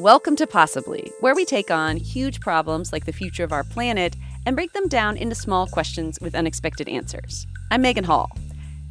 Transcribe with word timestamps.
Welcome 0.00 0.34
to 0.36 0.46
Possibly, 0.46 1.12
where 1.20 1.34
we 1.34 1.44
take 1.44 1.70
on 1.70 1.98
huge 1.98 2.40
problems 2.40 2.90
like 2.90 3.04
the 3.04 3.12
future 3.12 3.44
of 3.44 3.52
our 3.52 3.62
planet 3.62 4.16
and 4.46 4.56
break 4.56 4.72
them 4.72 4.88
down 4.88 5.18
into 5.18 5.34
small 5.34 5.66
questions 5.66 6.18
with 6.22 6.34
unexpected 6.34 6.88
answers. 6.88 7.46
I'm 7.70 7.82
Megan 7.82 8.04
Hall. 8.04 8.30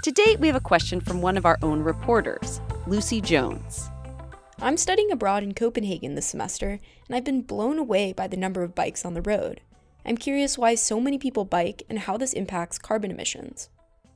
To 0.04 0.12
date, 0.12 0.40
we 0.40 0.46
have 0.46 0.56
a 0.56 0.60
question 0.60 1.02
from 1.02 1.24
one 1.24 1.36
of 1.36 1.48
our 1.48 1.58
own 1.64 1.82
reporters, 1.82 2.62
Lucy 2.86 3.22
Jones. 3.22 3.90
I'm 4.62 4.78
studying 4.78 5.12
abroad 5.12 5.42
in 5.42 5.56
Copenhagen 5.56 6.14
this 6.14 6.28
semester, 6.28 6.80
and 7.08 7.16
I've 7.16 7.24
been 7.24 7.42
blown 7.42 7.80
away 7.80 8.14
by 8.14 8.28
the 8.28 8.38
number 8.38 8.62
of 8.62 8.76
bikes 8.76 9.04
on 9.04 9.16
the 9.16 9.24
road. 9.24 9.62
I'm 10.06 10.16
curious 10.16 10.60
why 10.60 10.76
so 10.76 11.00
many 11.00 11.18
people 11.18 11.44
bike 11.44 11.82
and 11.90 11.98
how 11.98 12.18
this 12.18 12.34
impacts 12.34 12.78
carbon 12.78 13.10
emissions. 13.10 13.72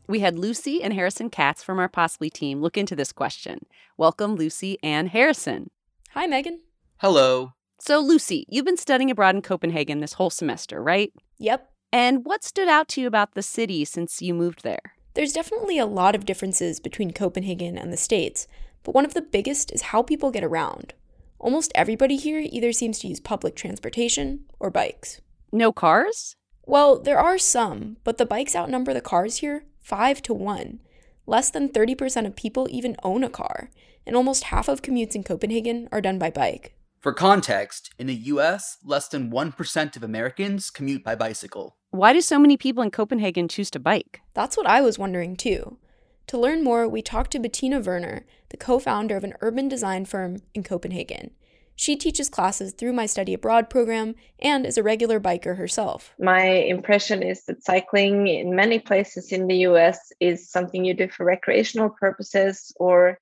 We 0.05 0.19
had 0.19 0.37
Lucy 0.37 0.83
and 0.83 0.93
Harrison 0.93 1.31
Katz 1.31 1.63
from 1.63 1.79
our 1.79 1.89
Possibly 1.89 2.29
team 2.29 2.61
look 2.61 2.77
into 2.77 2.95
this 2.95 3.11
question. 3.11 3.65
Welcome, 3.97 4.35
Lucy 4.35 4.77
and 4.83 5.09
Harrison. 5.09 5.71
Hi, 6.11 6.27
Megan. 6.27 6.59
Hello. 6.97 7.53
So, 7.79 7.99
Lucy, 7.99 8.45
you've 8.47 8.65
been 8.65 8.77
studying 8.77 9.11
abroad 9.11 9.35
in 9.35 9.41
Copenhagen 9.41 9.99
this 9.99 10.13
whole 10.13 10.29
semester, 10.29 10.81
right? 10.81 11.11
Yep. 11.39 11.69
And 11.91 12.23
what 12.23 12.43
stood 12.43 12.69
out 12.69 12.87
to 12.89 13.01
you 13.01 13.07
about 13.07 13.33
the 13.33 13.43
city 13.43 13.83
since 13.83 14.21
you 14.21 14.33
moved 14.33 14.63
there? 14.63 14.95
There's 15.13 15.33
definitely 15.33 15.77
a 15.77 15.85
lot 15.85 16.15
of 16.15 16.25
differences 16.25 16.79
between 16.79 17.11
Copenhagen 17.11 17.77
and 17.77 17.91
the 17.91 17.97
States, 17.97 18.47
but 18.83 18.95
one 18.95 19.05
of 19.05 19.13
the 19.13 19.21
biggest 19.21 19.71
is 19.71 19.91
how 19.91 20.01
people 20.01 20.31
get 20.31 20.43
around. 20.43 20.93
Almost 21.39 21.73
everybody 21.75 22.15
here 22.15 22.39
either 22.39 22.71
seems 22.71 22.99
to 22.99 23.07
use 23.07 23.19
public 23.19 23.55
transportation 23.55 24.45
or 24.59 24.69
bikes. 24.69 25.19
No 25.51 25.73
cars? 25.73 26.37
Well, 26.65 26.99
there 26.99 27.19
are 27.19 27.37
some, 27.37 27.97
but 28.05 28.17
the 28.17 28.25
bikes 28.25 28.55
outnumber 28.55 28.93
the 28.93 29.01
cars 29.01 29.37
here 29.37 29.65
5 29.81 30.21
to 30.23 30.33
1. 30.33 30.79
Less 31.27 31.49
than 31.49 31.69
30% 31.69 32.25
of 32.25 32.35
people 32.35 32.67
even 32.71 32.95
own 33.03 33.23
a 33.23 33.29
car, 33.29 33.69
and 34.07 34.15
almost 34.15 34.45
half 34.45 34.67
of 34.69 34.81
commutes 34.81 35.15
in 35.15 35.23
Copenhagen 35.23 35.89
are 35.91 36.01
done 36.01 36.17
by 36.17 36.29
bike. 36.29 36.75
For 37.03 37.11
context, 37.11 37.93
in 37.99 38.07
the 38.07 38.15
US, 38.15 38.77
less 38.81 39.09
than 39.09 39.29
1% 39.29 39.95
of 39.97 40.03
Americans 40.03 40.69
commute 40.69 41.03
by 41.03 41.15
bicycle. 41.15 41.75
Why 41.91 42.13
do 42.13 42.21
so 42.21 42.39
many 42.39 42.55
people 42.55 42.81
in 42.81 42.91
Copenhagen 42.91 43.49
choose 43.49 43.69
to 43.71 43.79
bike? 43.79 44.21
That's 44.33 44.55
what 44.55 44.67
I 44.67 44.79
was 44.79 44.97
wondering 44.97 45.35
too. 45.35 45.79
To 46.27 46.37
learn 46.37 46.63
more, 46.63 46.87
we 46.87 47.01
talked 47.01 47.31
to 47.31 47.39
Bettina 47.39 47.81
Werner, 47.81 48.25
the 48.51 48.55
co 48.55 48.79
founder 48.79 49.17
of 49.17 49.25
an 49.25 49.33
urban 49.41 49.67
design 49.67 50.05
firm 50.05 50.37
in 50.53 50.63
Copenhagen. 50.63 51.31
She 51.75 51.97
teaches 51.97 52.29
classes 52.29 52.71
through 52.71 52.93
my 52.93 53.05
study 53.05 53.33
abroad 53.33 53.69
program 53.69 54.15
and 54.39 54.65
is 54.65 54.77
a 54.77 54.83
regular 54.83 55.19
biker 55.19 55.57
herself. 55.57 56.13
My 56.17 56.45
impression 56.45 57.21
is 57.21 57.43
that 57.47 57.65
cycling 57.65 58.29
in 58.29 58.55
many 58.55 58.79
places 58.79 59.33
in 59.33 59.47
the 59.47 59.57
US 59.67 59.99
is 60.21 60.49
something 60.49 60.85
you 60.85 60.93
do 60.93 61.09
for 61.09 61.25
recreational 61.25 61.89
purposes 61.89 62.71
or 62.77 63.17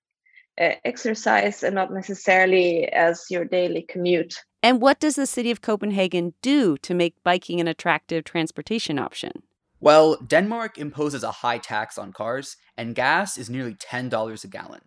uh, 0.60 0.72
exercise 0.86 1.64
and 1.64 1.76
not 1.76 1.94
necessarily 1.94 2.88
as 2.92 3.26
your 3.30 3.46
daily 3.46 3.84
commute. 3.84 4.36
And 4.64 4.82
what 4.82 5.00
does 5.00 5.16
the 5.16 5.26
city 5.26 5.52
of 5.52 5.62
Copenhagen 5.62 6.34
do 6.42 6.78
to 6.78 6.94
make 6.94 7.24
biking 7.24 7.60
an 7.60 7.68
attractive 7.68 8.24
transportation 8.24 9.00
option? 9.00 9.44
Well, 9.80 10.18
Denmark 10.18 10.78
imposes 10.78 11.24
a 11.24 11.32
high 11.32 11.58
tax 11.58 11.98
on 11.98 12.14
cars, 12.14 12.58
and 12.78 12.94
gas 12.94 13.38
is 13.38 13.50
nearly 13.50 13.74
$10 13.74 14.44
a 14.44 14.48
gallon. 14.48 14.82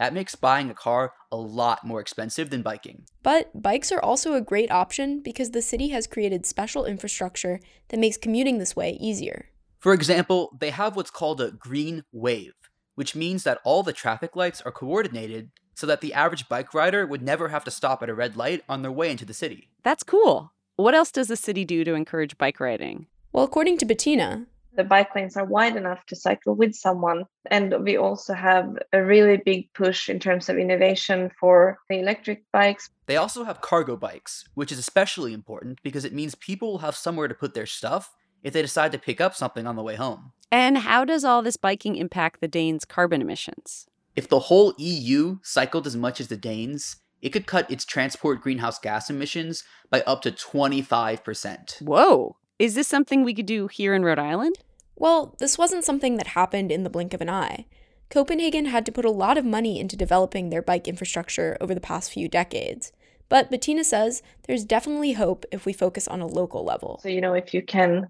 That 0.00 0.14
makes 0.14 0.34
buying 0.34 0.70
a 0.70 0.74
car 0.74 1.12
a 1.30 1.36
lot 1.36 1.86
more 1.86 2.00
expensive 2.00 2.50
than 2.50 2.62
biking. 2.62 3.04
But 3.22 3.50
bikes 3.62 3.92
are 3.92 4.02
also 4.02 4.32
a 4.32 4.40
great 4.40 4.70
option 4.70 5.20
because 5.20 5.50
the 5.50 5.62
city 5.62 5.88
has 5.88 6.06
created 6.06 6.46
special 6.46 6.84
infrastructure 6.84 7.60
that 7.88 8.00
makes 8.00 8.16
commuting 8.16 8.58
this 8.58 8.74
way 8.74 8.96
easier. 8.98 9.50
For 9.78 9.92
example, 9.92 10.56
they 10.58 10.70
have 10.70 10.96
what's 10.96 11.10
called 11.10 11.40
a 11.40 11.52
green 11.52 12.02
wave, 12.12 12.54
which 13.00 13.16
means 13.16 13.44
that 13.44 13.62
all 13.64 13.82
the 13.82 13.94
traffic 13.94 14.36
lights 14.36 14.60
are 14.60 14.70
coordinated 14.70 15.48
so 15.74 15.86
that 15.86 16.02
the 16.02 16.12
average 16.12 16.50
bike 16.50 16.74
rider 16.74 17.06
would 17.06 17.22
never 17.22 17.48
have 17.48 17.64
to 17.64 17.70
stop 17.70 18.02
at 18.02 18.10
a 18.10 18.14
red 18.14 18.36
light 18.36 18.62
on 18.68 18.82
their 18.82 18.92
way 18.92 19.10
into 19.10 19.24
the 19.24 19.32
city. 19.32 19.70
That's 19.82 20.02
cool. 20.02 20.52
What 20.76 20.94
else 20.94 21.10
does 21.10 21.28
the 21.28 21.34
city 21.34 21.64
do 21.64 21.82
to 21.82 21.94
encourage 21.94 22.36
bike 22.36 22.60
riding? 22.60 23.06
Well, 23.32 23.44
according 23.44 23.78
to 23.78 23.86
Bettina, 23.86 24.44
the 24.74 24.84
bike 24.84 25.14
lanes 25.14 25.34
are 25.38 25.46
wide 25.46 25.76
enough 25.76 26.04
to 26.08 26.14
cycle 26.14 26.54
with 26.54 26.74
someone. 26.74 27.24
And 27.50 27.74
we 27.82 27.96
also 27.96 28.34
have 28.34 28.76
a 28.92 29.02
really 29.02 29.38
big 29.38 29.72
push 29.72 30.10
in 30.10 30.20
terms 30.20 30.50
of 30.50 30.58
innovation 30.58 31.30
for 31.40 31.78
the 31.88 32.00
electric 32.00 32.44
bikes. 32.52 32.90
They 33.06 33.16
also 33.16 33.44
have 33.44 33.62
cargo 33.62 33.96
bikes, 33.96 34.44
which 34.52 34.70
is 34.70 34.78
especially 34.78 35.32
important 35.32 35.78
because 35.82 36.04
it 36.04 36.12
means 36.12 36.34
people 36.34 36.72
will 36.72 36.78
have 36.80 36.96
somewhere 36.96 37.28
to 37.28 37.34
put 37.34 37.54
their 37.54 37.64
stuff 37.64 38.14
if 38.42 38.52
they 38.52 38.62
decide 38.62 38.92
to 38.92 38.98
pick 38.98 39.20
up 39.20 39.34
something 39.34 39.66
on 39.66 39.76
the 39.76 39.82
way 39.82 39.96
home. 39.96 40.32
And 40.50 40.78
how 40.78 41.04
does 41.04 41.24
all 41.24 41.42
this 41.42 41.56
biking 41.56 41.96
impact 41.96 42.40
the 42.40 42.48
Danes' 42.48 42.84
carbon 42.84 43.20
emissions? 43.20 43.86
If 44.16 44.28
the 44.28 44.40
whole 44.40 44.74
EU 44.78 45.38
cycled 45.42 45.86
as 45.86 45.96
much 45.96 46.20
as 46.20 46.28
the 46.28 46.36
Danes, 46.36 46.96
it 47.22 47.30
could 47.30 47.46
cut 47.46 47.70
its 47.70 47.84
transport 47.84 48.40
greenhouse 48.40 48.78
gas 48.78 49.10
emissions 49.10 49.62
by 49.90 50.00
up 50.02 50.22
to 50.22 50.32
25%. 50.32 51.82
Whoa. 51.82 52.36
Is 52.58 52.74
this 52.74 52.88
something 52.88 53.22
we 53.22 53.34
could 53.34 53.46
do 53.46 53.68
here 53.68 53.94
in 53.94 54.04
Rhode 54.04 54.18
Island? 54.18 54.56
Well, 54.96 55.34
this 55.38 55.56
wasn't 55.56 55.84
something 55.84 56.16
that 56.16 56.28
happened 56.28 56.70
in 56.70 56.82
the 56.82 56.90
blink 56.90 57.14
of 57.14 57.20
an 57.20 57.30
eye. 57.30 57.66
Copenhagen 58.10 58.66
had 58.66 58.84
to 58.86 58.92
put 58.92 59.04
a 59.04 59.10
lot 59.10 59.38
of 59.38 59.44
money 59.44 59.78
into 59.78 59.96
developing 59.96 60.50
their 60.50 60.62
bike 60.62 60.88
infrastructure 60.88 61.56
over 61.60 61.74
the 61.74 61.80
past 61.80 62.10
few 62.12 62.28
decades. 62.28 62.92
But 63.28 63.50
Bettina 63.50 63.84
says 63.84 64.22
there's 64.46 64.64
definitely 64.64 65.12
hope 65.12 65.46
if 65.52 65.64
we 65.64 65.72
focus 65.72 66.08
on 66.08 66.20
a 66.20 66.26
local 66.26 66.64
level. 66.64 66.98
So, 67.02 67.08
you 67.08 67.20
know, 67.20 67.34
if 67.34 67.54
you 67.54 67.62
can 67.62 68.08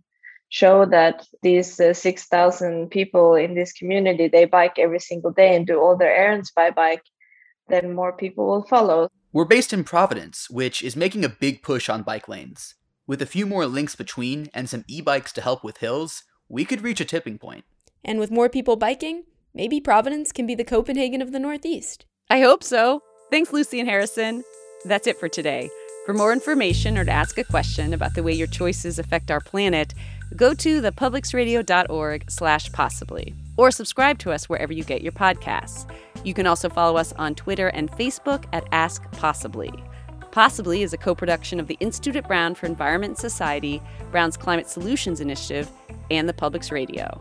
show 0.51 0.85
that 0.85 1.27
these 1.43 1.81
uh, 1.81 1.95
6,000 1.95 2.91
people 2.91 3.35
in 3.35 3.55
this 3.55 3.73
community, 3.73 4.29
they 4.29 4.45
bike 4.45 4.79
every 4.79 5.01
single 5.01 5.31
day 5.31 5.57
and 5.57 5.67
do 5.67 5.81
all 5.81 5.97
their 5.97 6.15
errands 6.15 6.51
by 6.51 6.71
bike, 6.71 7.03
then 7.69 7.95
more 7.95 8.13
people 8.13 8.47
will 8.47 8.65
follow. 8.65 9.09
We're 9.33 9.45
based 9.45 9.73
in 9.73 9.85
Providence, 9.85 10.51
which 10.51 10.83
is 10.83 10.97
making 10.97 11.25
a 11.25 11.29
big 11.29 11.63
push 11.63 11.89
on 11.89 12.03
bike 12.03 12.29
lanes. 12.29 12.75
With 13.07 13.23
a 13.23 13.27
few 13.27 13.47
more 13.47 13.67
links 13.67 13.95
between 13.95 14.51
and 14.53 14.69
some 14.69 14.85
e 14.89 15.01
bikes 15.01 15.33
to 15.35 15.41
help 15.41 15.65
with 15.65 15.79
hills, 15.79 16.25
we 16.49 16.65
could 16.65 16.83
reach 16.83 17.01
a 17.01 17.05
tipping 17.05 17.39
point. 17.39 17.65
And 18.05 18.19
with 18.19 18.31
more 18.31 18.49
people 18.49 18.77
biking, 18.77 19.25
maybe 19.55 19.81
Providence 19.81 20.33
can 20.33 20.47
be 20.47 20.57
the 20.57 20.65
Copenhagen 20.65 21.23
of 21.23 21.31
the 21.31 21.39
Northeast. 21.39 22.07
I 22.29 22.41
hope 22.41 22.65
so. 22.65 23.03
Thanks, 23.31 23.53
Lucy 23.53 23.79
and 23.79 23.89
Harrison. 23.89 24.43
That's 24.85 25.07
it 25.07 25.19
for 25.19 25.29
today. 25.29 25.71
For 26.07 26.15
more 26.15 26.33
information 26.33 26.97
or 26.99 27.05
to 27.05 27.11
ask 27.11 27.39
a 27.39 27.45
question 27.45 27.93
about 27.93 28.15
the 28.15 28.23
way 28.23 28.33
your 28.33 28.47
choices 28.47 28.99
affect 28.99 29.31
our 29.31 29.41
planet, 29.41 29.95
go 30.37 30.55
to 30.55 30.81
thepublicsradio.org 30.81 32.31
slash 32.31 32.73
possibly 32.73 33.35
or 33.57 33.71
subscribe 33.71 34.19
to 34.19 34.33
us 34.33 34.49
wherever 34.49 34.73
you 34.73 34.85
get 34.85 35.03
your 35.03 35.13
podcasts. 35.13 35.91
You 36.25 36.35
can 36.35 36.47
also 36.47 36.69
follow 36.69 36.97
us 36.97 37.13
on 37.15 37.35
Twitter 37.35 37.69
and 37.69 37.91
Facebook 37.93 38.45
at 38.53 38.67
Ask 38.73 39.03
Possibly. 39.13 39.73
Possibly 40.31 40.83
is 40.83 40.93
a 40.93 40.99
co 40.99 41.15
production 41.15 41.59
of 41.59 41.67
the 41.67 41.77
Institute 41.81 42.17
at 42.17 42.29
Brown 42.29 42.55
for 42.55 42.67
Environment 42.67 43.13
and 43.13 43.19
Society, 43.19 43.83
Brown's 44.11 44.37
Climate 44.37 44.69
Solutions 44.69 45.21
Initiative, 45.21 45.69
and 46.11 46.29
the 46.29 46.33
Public's 46.33 46.71
Radio. 46.71 47.21